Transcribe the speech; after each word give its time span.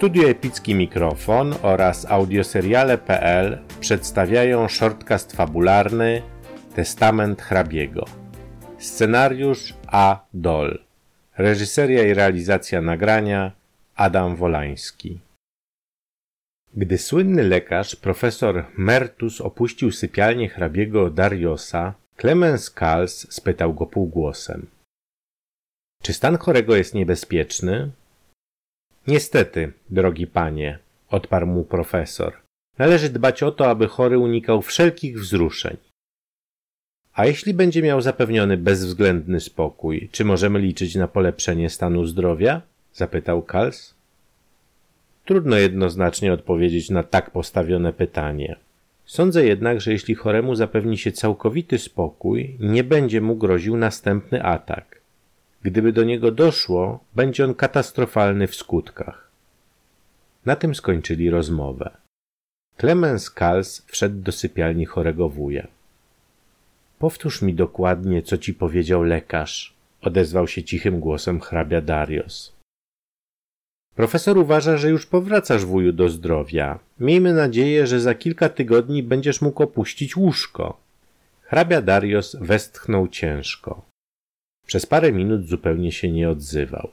Studio 0.00 0.28
Epicki 0.28 0.74
Mikrofon 0.74 1.54
oraz 1.62 2.06
audioseriale.pl 2.06 3.58
przedstawiają 3.80 4.68
shortcast 4.68 5.32
fabularny 5.32 6.22
Testament 6.74 7.42
hrabiego. 7.42 8.04
Scenariusz 8.78 9.74
A. 9.86 10.26
Dol. 10.34 10.78
Reżyseria 11.38 12.06
i 12.06 12.14
realizacja 12.14 12.80
nagrania 12.80 13.52
Adam 13.96 14.36
Wolański. 14.36 15.20
Gdy 16.74 16.98
słynny 16.98 17.42
lekarz 17.42 17.96
profesor 17.96 18.64
Mertus 18.76 19.40
opuścił 19.40 19.92
sypialnię 19.92 20.48
hrabiego 20.48 21.10
Dariosa, 21.10 21.94
Clemens 22.16 22.70
Kals 22.70 23.26
spytał 23.30 23.74
go 23.74 23.86
półgłosem. 23.86 24.66
Czy 26.02 26.12
stan 26.12 26.38
chorego 26.38 26.76
jest 26.76 26.94
niebezpieczny? 26.94 27.90
Niestety, 29.10 29.72
drogi 29.90 30.26
panie, 30.26 30.78
odparł 31.08 31.46
mu 31.46 31.64
profesor. 31.64 32.32
Należy 32.78 33.08
dbać 33.08 33.42
o 33.42 33.52
to, 33.52 33.70
aby 33.70 33.86
chory 33.86 34.18
unikał 34.18 34.62
wszelkich 34.62 35.20
wzruszeń. 35.20 35.76
A 37.14 37.26
jeśli 37.26 37.54
będzie 37.54 37.82
miał 37.82 38.00
zapewniony 38.00 38.56
bezwzględny 38.56 39.40
spokój, 39.40 40.08
czy 40.12 40.24
możemy 40.24 40.58
liczyć 40.58 40.94
na 40.94 41.08
polepszenie 41.08 41.70
stanu 41.70 42.04
zdrowia? 42.04 42.62
zapytał 42.92 43.42
Kals. 43.42 43.94
Trudno 45.24 45.56
jednoznacznie 45.56 46.32
odpowiedzieć 46.32 46.90
na 46.90 47.02
tak 47.02 47.30
postawione 47.30 47.92
pytanie. 47.92 48.56
Sądzę 49.06 49.44
jednak, 49.44 49.80
że 49.80 49.92
jeśli 49.92 50.14
choremu 50.14 50.54
zapewni 50.54 50.98
się 50.98 51.12
całkowity 51.12 51.78
spokój, 51.78 52.56
nie 52.60 52.84
będzie 52.84 53.20
mu 53.20 53.36
groził 53.36 53.76
następny 53.76 54.42
atak. 54.42 54.99
Gdyby 55.62 55.92
do 55.92 56.04
niego 56.04 56.30
doszło, 56.30 57.04
będzie 57.14 57.44
on 57.44 57.54
katastrofalny 57.54 58.46
w 58.46 58.54
skutkach. 58.54 59.30
Na 60.46 60.56
tym 60.56 60.74
skończyli 60.74 61.30
rozmowę. 61.30 61.90
Clemens 62.76 63.30
Kals 63.30 63.82
wszedł 63.86 64.22
do 64.22 64.32
sypialni 64.32 64.86
chorego 64.86 65.28
wuja. 65.28 65.66
Powtórz 66.98 67.42
mi 67.42 67.54
dokładnie, 67.54 68.22
co 68.22 68.38
ci 68.38 68.54
powiedział 68.54 69.02
lekarz, 69.02 69.74
odezwał 70.02 70.48
się 70.48 70.62
cichym 70.62 71.00
głosem 71.00 71.40
hrabia 71.40 71.80
Darius. 71.80 72.52
Profesor 73.94 74.38
uważa, 74.38 74.76
że 74.76 74.90
już 74.90 75.06
powracasz 75.06 75.64
wuju 75.64 75.92
do 75.92 76.08
zdrowia. 76.08 76.78
Miejmy 77.00 77.34
nadzieję, 77.34 77.86
że 77.86 78.00
za 78.00 78.14
kilka 78.14 78.48
tygodni 78.48 79.02
będziesz 79.02 79.40
mógł 79.40 79.62
opuścić 79.62 80.16
łóżko. 80.16 80.80
Hrabia 81.42 81.82
Darius 81.82 82.36
westchnął 82.40 83.08
ciężko. 83.08 83.89
Przez 84.70 84.86
parę 84.86 85.12
minut 85.12 85.46
zupełnie 85.46 85.92
się 85.92 86.12
nie 86.12 86.30
odzywał. 86.30 86.90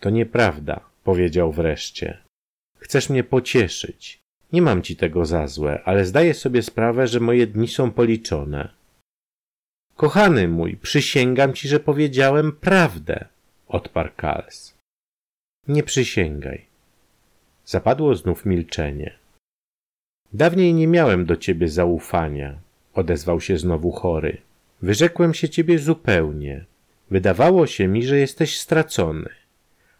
To 0.00 0.10
nieprawda, 0.10 0.80
powiedział 1.04 1.52
wreszcie. 1.52 2.18
Chcesz 2.78 3.10
mnie 3.10 3.24
pocieszyć. 3.24 4.18
Nie 4.52 4.62
mam 4.62 4.82
ci 4.82 4.96
tego 4.96 5.24
za 5.24 5.46
złe, 5.46 5.82
ale 5.84 6.04
zdaję 6.04 6.34
sobie 6.34 6.62
sprawę, 6.62 7.06
że 7.06 7.20
moje 7.20 7.46
dni 7.46 7.68
są 7.68 7.90
policzone. 7.90 8.68
Kochany 9.96 10.48
mój, 10.48 10.76
przysięgam 10.76 11.52
ci, 11.54 11.68
że 11.68 11.80
powiedziałem 11.80 12.52
prawdę, 12.52 13.28
odparł 13.68 14.10
Kals. 14.16 14.74
Nie 15.68 15.82
przysięgaj. 15.82 16.66
Zapadło 17.64 18.14
znów 18.14 18.46
milczenie. 18.46 19.18
Dawniej 20.32 20.74
nie 20.74 20.86
miałem 20.86 21.26
do 21.26 21.36
ciebie 21.36 21.68
zaufania, 21.68 22.60
odezwał 22.94 23.40
się 23.40 23.58
znowu 23.58 23.90
chory. 23.92 24.49
Wyrzekłem 24.82 25.34
się 25.34 25.48
ciebie 25.48 25.78
zupełnie. 25.78 26.64
Wydawało 27.10 27.66
się 27.66 27.88
mi, 27.88 28.02
że 28.02 28.18
jesteś 28.18 28.60
stracony. 28.60 29.28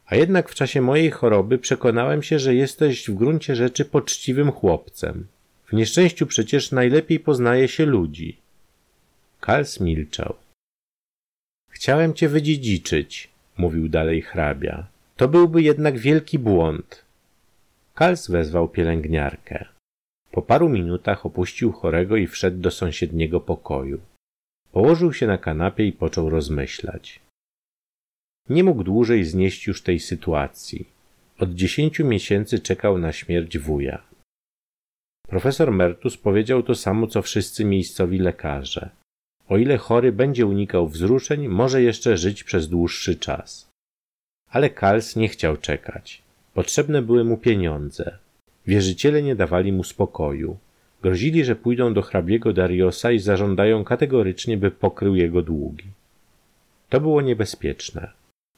A 0.06 0.16
jednak 0.16 0.48
w 0.48 0.54
czasie 0.54 0.80
mojej 0.80 1.10
choroby 1.10 1.58
przekonałem 1.58 2.22
się, 2.22 2.38
że 2.38 2.54
jesteś 2.54 3.08
w 3.10 3.14
gruncie 3.14 3.56
rzeczy 3.56 3.84
poczciwym 3.84 4.52
chłopcem. 4.52 5.26
W 5.66 5.72
nieszczęściu 5.72 6.26
przecież 6.26 6.72
najlepiej 6.72 7.20
poznaje 7.20 7.68
się 7.68 7.86
ludzi. 7.86 8.38
Kals 9.40 9.80
milczał. 9.80 10.34
Chciałem 11.68 12.14
cię 12.14 12.28
wydziedziczyć, 12.28 13.30
mówił 13.56 13.88
dalej 13.88 14.22
hrabia. 14.22 14.86
To 15.16 15.28
byłby 15.28 15.62
jednak 15.62 15.98
wielki 15.98 16.38
błąd. 16.38 17.04
Kals 17.94 18.30
wezwał 18.30 18.68
pielęgniarkę. 18.68 19.64
Po 20.32 20.42
paru 20.42 20.68
minutach 20.68 21.26
opuścił 21.26 21.72
chorego 21.72 22.16
i 22.16 22.26
wszedł 22.26 22.58
do 22.58 22.70
sąsiedniego 22.70 23.40
pokoju. 23.40 24.00
Położył 24.72 25.12
się 25.12 25.26
na 25.26 25.38
kanapie 25.38 25.86
i 25.86 25.92
począł 25.92 26.30
rozmyślać. 26.30 27.20
Nie 28.48 28.64
mógł 28.64 28.84
dłużej 28.84 29.24
znieść 29.24 29.66
już 29.66 29.82
tej 29.82 30.00
sytuacji. 30.00 30.88
Od 31.38 31.54
dziesięciu 31.54 32.04
miesięcy 32.06 32.58
czekał 32.58 32.98
na 32.98 33.12
śmierć 33.12 33.58
wuja. 33.58 34.02
Profesor 35.28 35.72
Mertus 35.72 36.16
powiedział 36.16 36.62
to 36.62 36.74
samo, 36.74 37.06
co 37.06 37.22
wszyscy 37.22 37.64
miejscowi 37.64 38.18
lekarze. 38.18 38.90
O 39.48 39.58
ile 39.58 39.76
chory 39.76 40.12
będzie 40.12 40.46
unikał 40.46 40.88
wzruszeń, 40.88 41.48
może 41.48 41.82
jeszcze 41.82 42.16
żyć 42.16 42.44
przez 42.44 42.68
dłuższy 42.68 43.16
czas. 43.16 43.70
Ale 44.48 44.70
Kals 44.70 45.16
nie 45.16 45.28
chciał 45.28 45.56
czekać. 45.56 46.22
Potrzebne 46.54 47.02
były 47.02 47.24
mu 47.24 47.36
pieniądze. 47.36 48.18
Wierzyciele 48.66 49.22
nie 49.22 49.36
dawali 49.36 49.72
mu 49.72 49.84
spokoju. 49.84 50.58
Grozili, 51.02 51.44
że 51.44 51.56
pójdą 51.56 51.94
do 51.94 52.02
hrabiego 52.02 52.52
Dariosa 52.52 53.12
i 53.12 53.18
zażądają 53.18 53.84
kategorycznie, 53.84 54.56
by 54.56 54.70
pokrył 54.70 55.14
jego 55.14 55.42
długi. 55.42 55.84
To 56.88 57.00
było 57.00 57.20
niebezpieczne. 57.20 58.10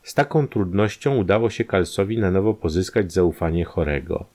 Z 0.03 0.15
taką 0.15 0.49
trudnością 0.49 1.17
udało 1.17 1.51
się 1.51 1.65
Kalsowi 1.65 2.19
na 2.19 2.31
nowo 2.31 2.55
pozyskać 2.55 3.13
zaufanie 3.13 3.65
chorego. 3.65 4.27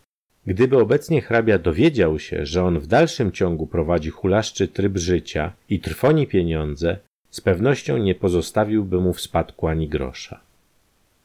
Gdyby 0.45 0.77
obecnie 0.77 1.21
hrabia 1.21 1.59
dowiedział 1.59 2.19
się, 2.19 2.45
że 2.45 2.63
on 2.63 2.79
w 2.79 2.87
dalszym 2.87 3.31
ciągu 3.31 3.67
prowadzi 3.67 4.09
hulaszczy 4.09 4.67
tryb 4.67 4.97
życia 4.97 5.53
i 5.69 5.79
trwoni 5.79 6.27
pieniądze, 6.27 6.97
z 7.29 7.41
pewnością 7.41 7.97
nie 7.97 8.15
pozostawiłby 8.15 9.01
mu 9.01 9.13
w 9.13 9.21
spadku 9.21 9.67
ani 9.67 9.87
grosza. 9.87 10.39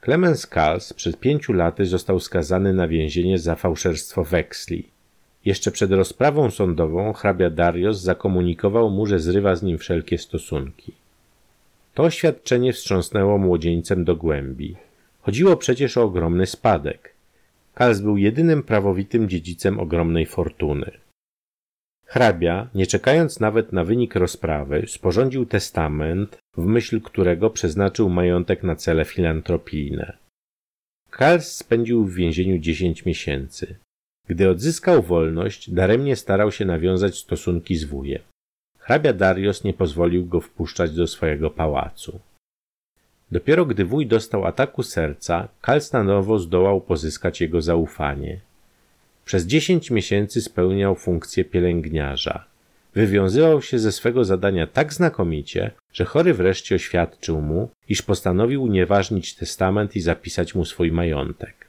Clemens 0.04 0.47
Kals 0.47 0.93
przed 0.93 1.20
pięciu 1.20 1.53
laty 1.53 1.87
został 1.87 2.20
skazany 2.20 2.75
na 2.75 2.88
więzienie 2.88 3.38
za 3.38 3.54
fałszerstwo 3.54 4.25
weksli. 4.25 4.91
Jeszcze 5.44 5.70
przed 5.70 5.91
rozprawą 5.91 6.50
sądową 6.50 7.12
hrabia 7.12 7.50
Darius 7.50 8.00
zakomunikował 8.00 8.91
mu, 8.91 9.06
że 9.06 9.19
zrywa 9.19 9.56
z 9.56 9.62
nim 9.62 9.78
wszelkie 9.78 10.19
stosunki. 10.19 10.92
To 11.94 12.03
oświadczenie 12.03 12.72
wstrząsnęło 12.72 13.38
młodzieńcem 13.38 14.04
do 14.04 14.16
głębi. 14.16 14.76
Chodziło 15.20 15.56
przecież 15.56 15.97
o 15.97 16.02
ogromny 16.02 16.47
spadek. 16.47 17.14
Kals 17.75 18.00
był 18.00 18.16
jedynym 18.16 18.62
prawowitym 18.62 19.28
dziedzicem 19.28 19.81
ogromnej 19.81 20.26
fortuny. 20.26 20.91
Hrabia, 22.06 22.69
nie 22.75 22.86
czekając 22.86 23.41
nawet 23.41 23.72
na 23.72 23.84
wynik 23.84 24.14
rozprawy, 24.14 24.84
sporządził 24.88 25.47
testament, 25.47 26.38
w 26.56 26.66
myśl 26.66 27.00
którego 27.00 27.50
przeznaczył 27.50 28.10
majątek 28.10 28.62
na 28.62 28.76
cele 28.76 29.04
filantropijne. 29.04 30.16
Kals 31.10 31.56
spędził 31.56 32.04
w 32.04 32.14
więzieniu 32.14 32.58
dziesięć 32.58 33.04
miesięcy. 33.04 33.76
Gdy 34.32 34.50
odzyskał 34.50 35.03
wolność, 35.03 35.70
daremnie 35.70 36.16
starał 36.16 36.53
się 36.53 36.65
nawiązać 36.65 37.19
stosunki 37.19 37.76
z 37.76 37.84
wujem. 37.84 38.22
Hrabia 38.78 39.12
Darius 39.12 39.65
nie 39.65 39.75
pozwolił 39.75 40.26
go 40.26 40.41
wpuszczać 40.41 40.91
do 40.91 41.06
swojego 41.06 41.50
pałacu. 41.50 42.20
Dopiero 43.32 43.66
gdy 43.66 43.84
wuj 43.84 44.06
dostał 44.06 44.44
ataku 44.44 44.82
serca, 44.82 45.48
Kal 45.60 45.81
stanowo 45.81 46.38
zdołał 46.38 46.81
pozyskać 46.81 47.41
jego 47.41 47.62
zaufanie. 47.62 48.41
Przez 49.25 49.47
dziesięć 49.47 49.91
miesięcy 49.91 50.41
spełniał 50.41 50.94
funkcję 50.94 51.44
pielęgniarza. 51.44 52.44
Wywiązywał 52.94 53.62
się 53.62 53.78
ze 53.78 53.93
swego 53.93 54.25
zadania 54.25 54.66
tak 54.66 54.93
znakomicie, 54.93 55.70
że 55.93 56.04
chory 56.04 56.34
wreszcie 56.34 56.75
oświadczył 56.75 57.41
mu, 57.41 57.69
iż 57.88 58.02
postanowił 58.02 58.62
unieważnić 58.62 59.35
testament 59.35 59.96
i 59.96 60.00
zapisać 60.00 60.55
mu 60.55 60.64
swój 60.64 60.93
majątek. 60.93 61.62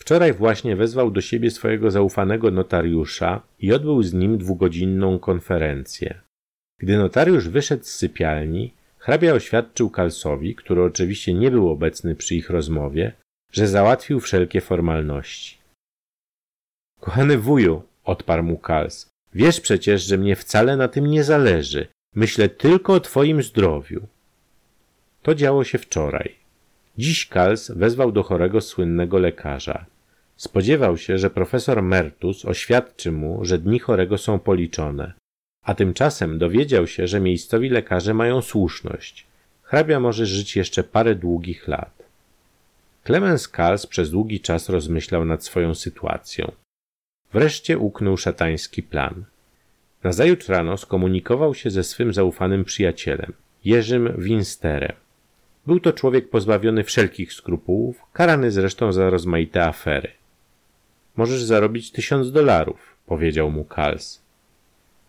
Wczoraj 0.00 0.32
właśnie 0.32 0.76
wezwał 0.76 1.10
do 1.10 1.20
siebie 1.20 1.50
swojego 1.50 1.90
zaufanego 1.90 2.50
notariusza 2.50 3.42
i 3.58 3.72
odbył 3.72 4.02
z 4.02 4.12
nim 4.12 4.38
dwugodzinną 4.38 5.18
konferencję. 5.18 6.20
Gdy 6.78 6.98
notariusz 6.98 7.48
wyszedł 7.48 7.84
z 7.84 7.94
sypialni, 7.94 8.74
hrabia 8.98 9.32
oświadczył 9.32 9.90
Kalsowi, 9.90 10.54
który 10.54 10.82
oczywiście 10.82 11.34
nie 11.34 11.50
był 11.50 11.68
obecny 11.68 12.14
przy 12.14 12.34
ich 12.34 12.50
rozmowie, 12.50 13.12
że 13.52 13.68
załatwił 13.68 14.20
wszelkie 14.20 14.60
formalności. 14.60 15.58
Kochany 17.00 17.38
wuju, 17.38 17.82
odparł 18.04 18.42
mu 18.42 18.58
Kals, 18.58 19.08
wiesz 19.34 19.60
przecież, 19.60 20.02
że 20.02 20.18
mnie 20.18 20.36
wcale 20.36 20.76
na 20.76 20.88
tym 20.88 21.06
nie 21.06 21.24
zależy. 21.24 21.86
Myślę 22.14 22.48
tylko 22.48 22.94
o 22.94 23.00
twoim 23.00 23.42
zdrowiu. 23.42 24.06
To 25.22 25.34
działo 25.34 25.64
się 25.64 25.78
wczoraj. 25.78 26.39
Dziś 26.98 27.26
Kals 27.26 27.70
wezwał 27.70 28.12
do 28.12 28.22
chorego 28.22 28.60
słynnego 28.60 29.18
lekarza. 29.18 29.86
Spodziewał 30.36 30.96
się, 30.96 31.18
że 31.18 31.30
profesor 31.30 31.82
Mertus 31.82 32.44
oświadczy 32.44 33.12
mu, 33.12 33.44
że 33.44 33.58
dni 33.58 33.78
chorego 33.78 34.18
są 34.18 34.38
policzone, 34.38 35.12
a 35.64 35.74
tymczasem 35.74 36.38
dowiedział 36.38 36.86
się, 36.86 37.06
że 37.06 37.20
miejscowi 37.20 37.68
lekarze 37.68 38.14
mają 38.14 38.42
słuszność. 38.42 39.26
Hrabia 39.62 40.00
może 40.00 40.26
żyć 40.26 40.56
jeszcze 40.56 40.84
parę 40.84 41.14
długich 41.14 41.68
lat. 41.68 42.02
Clemens 43.04 43.48
Kals 43.48 43.86
przez 43.86 44.10
długi 44.10 44.40
czas 44.40 44.68
rozmyślał 44.68 45.24
nad 45.24 45.44
swoją 45.44 45.74
sytuacją. 45.74 46.52
Wreszcie 47.32 47.78
uknął 47.78 48.16
szatański 48.16 48.82
plan. 48.82 49.24
Nazajutrz 50.02 50.48
rano 50.48 50.76
skomunikował 50.76 51.54
się 51.54 51.70
ze 51.70 51.84
swym 51.84 52.12
zaufanym 52.12 52.64
przyjacielem, 52.64 53.32
Jerzym 53.64 54.14
Winsterem. 54.18 54.96
Był 55.66 55.80
to 55.80 55.92
człowiek 55.92 56.30
pozbawiony 56.30 56.84
wszelkich 56.84 57.32
skrupułów, 57.32 58.02
karany 58.12 58.50
zresztą 58.50 58.92
za 58.92 59.10
rozmaite 59.10 59.64
afery. 59.64 60.12
Możesz 61.16 61.42
zarobić 61.42 61.90
tysiąc 61.90 62.32
dolarów, 62.32 62.96
powiedział 63.06 63.50
mu 63.50 63.64
Kals. 63.64 64.22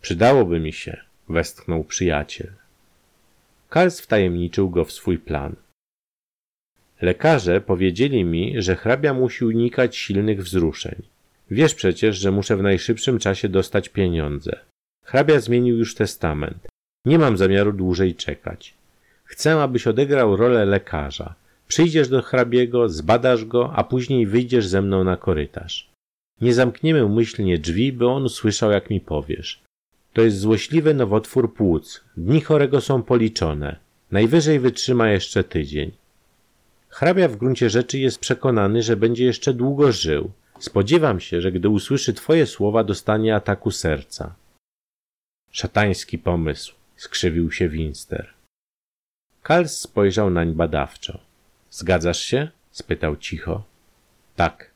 Przydałoby 0.01 0.59
mi 0.59 0.74
się, 0.74 0.98
westchnął 1.30 1.83
przyjaciel. 1.83 2.51
Kals 3.69 4.01
wtajemniczył 4.01 4.69
go 4.69 4.86
w 4.86 4.92
swój 4.92 5.18
plan. 5.19 5.56
Lekarze 7.01 7.62
powiedzieli 7.62 8.24
mi, 8.24 8.62
że 8.62 8.75
hrabia 8.75 9.13
musi 9.13 9.45
unikać 9.45 9.98
silnych 9.98 10.44
wzruszeń. 10.44 11.01
Wiesz 11.51 11.75
przecież, 11.75 12.18
że 12.18 12.31
muszę 12.31 12.57
w 12.57 12.62
najszybszym 12.62 13.19
czasie 13.19 13.50
dostać 13.50 13.89
pieniądze. 13.89 14.59
Hrabia 15.06 15.39
zmienił 15.39 15.77
już 15.77 15.95
testament. 15.95 16.68
Nie 17.06 17.19
mam 17.19 17.38
zamiaru 17.38 17.74
dłużej 17.74 18.15
czekać. 18.15 18.81
Chcę, 19.31 19.62
abyś 19.62 19.88
odegrał 19.88 20.36
rolę 20.36 20.66
lekarza. 20.66 21.36
Przyjdziesz 21.68 22.10
do 22.10 22.22
hrabiego, 22.22 22.89
zbadasz 22.89 23.45
go, 23.45 23.74
a 23.75 23.83
później 23.83 24.28
wyjdziesz 24.28 24.68
ze 24.68 24.81
mną 24.81 25.04
na 25.04 25.18
korytarz. 25.18 25.89
Nie 26.42 26.54
zamkniemy 26.54 27.06
umyślnie 27.06 27.57
drzwi, 27.57 27.94
by 27.94 28.07
on 28.07 28.30
słyszał, 28.30 28.72
jak 28.72 28.89
mi 28.89 29.00
powiesz. 29.00 29.62
To 30.13 30.22
jest 30.22 30.39
złośliwy 30.39 30.94
nowotwór 30.94 31.54
płuc. 31.54 32.04
Dni 32.18 32.42
chorego 32.42 32.81
są 32.81 33.04
policzone. 33.04 33.75
Najwyżej 34.12 34.60
wytrzyma 34.60 35.10
jeszcze 35.10 35.44
tydzień. 35.44 35.92
Hrabia 36.89 37.27
w 37.27 37.36
gruncie 37.36 37.69
rzeczy 37.69 38.00
jest 38.00 38.19
przekonany, 38.19 38.84
że 38.84 38.98
będzie 38.98 39.25
jeszcze 39.25 39.54
długo 39.54 39.92
żył. 39.92 40.31
Spodziewam 40.60 41.19
się, 41.19 41.42
że 41.42 41.51
gdy 41.51 41.69
usłyszy 41.69 42.13
twoje 42.13 42.45
słowa, 42.45 42.84
dostanie 42.84 43.36
ataku 43.36 43.72
serca. 43.72 44.36
Szatański 45.51 46.18
pomysł, 46.18 46.74
skrzywił 46.95 47.51
się 47.51 47.69
Winster. 47.69 48.41
Kals 49.44 49.80
spojrzał 49.80 50.30
nań 50.30 50.54
badawczo. 50.54 51.20
Zgadzasz 51.70 52.22
się? 52.22 52.48
spytał 52.72 53.18
cicho. 53.18 53.64
Tak. 54.36 54.72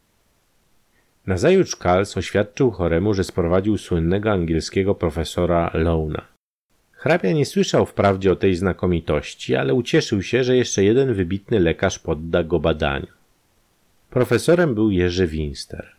Nazajutrz 1.26 1.76
Kals 1.76 2.18
oświadczył 2.18 2.72
choremu, 2.72 3.14
że 3.14 3.24
sprowadził 3.24 3.78
słynnego 3.78 4.32
angielskiego 4.32 4.96
profesora 4.96 5.72
Lowna. 5.74 6.26
Hrabia 6.92 7.32
nie 7.32 7.46
słyszał 7.46 7.86
wprawdzie 7.86 8.32
o 8.32 8.36
tej 8.36 8.56
znakomitości, 8.56 9.56
ale 9.56 9.74
ucieszył 9.74 10.22
się, 10.22 10.44
że 10.44 10.58
jeszcze 10.58 10.84
jeden 10.84 11.14
wybitny 11.14 11.60
lekarz 11.60 12.00
podda 12.00 12.44
go 12.44 12.60
badaniu. 12.60 13.08
Profesorem 14.10 14.76
był 14.76 14.92
Jerzy 14.92 15.28
Winster. 15.28 15.96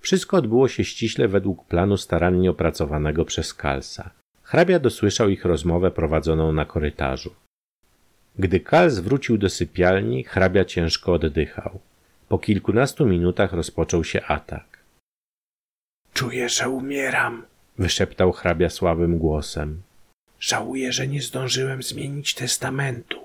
Wszystko 0.00 0.36
odbyło 0.36 0.68
się 0.68 0.84
ściśle 0.84 1.28
według 1.28 1.64
planu 1.64 1.96
starannie 1.96 2.50
opracowanego 2.50 3.24
przez 3.24 3.54
Kalsa. 3.54 4.10
Hrabia 4.42 4.78
dosłyszał 4.78 5.28
ich 5.28 5.44
rozmowę 5.44 5.90
prowadzoną 5.90 6.52
na 6.52 6.64
korytarzu. 6.64 7.34
Gdy 8.38 8.60
Kals 8.60 8.98
wrócił 8.98 9.38
do 9.38 9.50
sypialni, 9.50 10.24
hrabia 10.24 10.64
ciężko 10.64 11.12
oddychał. 11.12 11.80
Po 12.28 12.38
kilkunastu 12.38 13.06
minutach 13.06 13.52
rozpoczął 13.52 14.04
się 14.04 14.24
atak. 14.24 14.78
Czuję, 16.14 16.48
że 16.48 16.68
umieram, 16.68 17.44
wyszeptał 17.78 18.32
hrabia 18.32 18.70
słabym 18.70 19.18
głosem. 19.18 19.82
Żałuję, 20.40 20.92
że 20.92 21.08
nie 21.08 21.22
zdążyłem 21.22 21.82
zmienić 21.82 22.34
testamentu. 22.34 23.20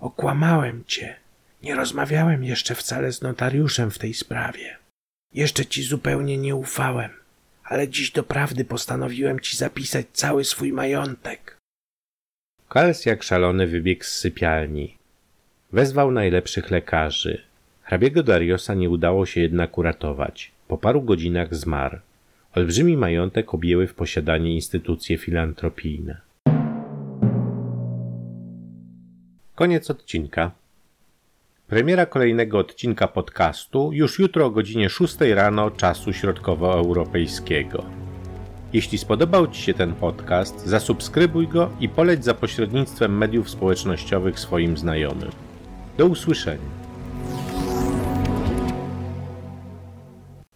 Okłamałem 0.00 0.84
cię. 0.86 1.16
Nie 1.62 1.74
rozmawiałem 1.74 2.44
jeszcze 2.44 2.74
wcale 2.74 3.12
z 3.12 3.22
notariuszem 3.22 3.90
w 3.90 3.98
tej 3.98 4.14
sprawie. 4.14 4.76
Jeszcze 5.34 5.66
ci 5.66 5.82
zupełnie 5.82 6.38
nie 6.38 6.56
ufałem, 6.56 7.10
ale 7.64 7.88
dziś 7.88 8.10
doprawdy 8.10 8.64
postanowiłem 8.64 9.40
ci 9.40 9.56
zapisać 9.56 10.06
cały 10.12 10.44
swój 10.44 10.72
majątek. 10.72 11.61
Kals 12.72 13.06
jak 13.06 13.22
szalony 13.22 13.66
wybiegł 13.66 14.04
z 14.04 14.08
sypialni. 14.08 14.96
Wezwał 15.72 16.10
najlepszych 16.10 16.70
lekarzy. 16.70 17.42
Hrabiego 17.82 18.22
Dariosa 18.22 18.74
nie 18.74 18.90
udało 18.90 19.26
się 19.26 19.40
jednak 19.40 19.78
uratować. 19.78 20.52
Po 20.68 20.78
paru 20.78 21.02
godzinach 21.02 21.54
zmarł. 21.54 21.98
Olbrzymi 22.54 22.96
majątek 22.96 23.54
objęły 23.54 23.86
w 23.86 23.94
posiadanie 23.94 24.54
instytucje 24.54 25.18
filantropijne. 25.18 26.20
Koniec 29.54 29.90
odcinka. 29.90 30.50
Premiera 31.68 32.06
kolejnego 32.06 32.58
odcinka 32.58 33.08
podcastu 33.08 33.90
już 33.92 34.18
jutro 34.18 34.46
o 34.46 34.50
godzinie 34.50 34.90
6 34.90 35.16
rano 35.20 35.70
czasu 35.70 36.12
środkowoeuropejskiego. 36.12 38.01
Jeśli 38.72 38.98
spodobał 38.98 39.46
Ci 39.46 39.62
się 39.62 39.74
ten 39.74 39.94
podcast, 39.94 40.66
zasubskrybuj 40.66 41.48
go 41.48 41.70
i 41.80 41.88
poleć 41.88 42.24
za 42.24 42.34
pośrednictwem 42.34 43.18
mediów 43.18 43.50
społecznościowych 43.50 44.40
swoim 44.40 44.76
znajomym. 44.76 45.30
Do 45.98 46.06
usłyszenia. 46.06 46.81